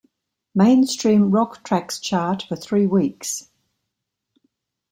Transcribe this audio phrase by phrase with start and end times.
[0.55, 3.51] Mainstream Rock Tracks chart for three weeks.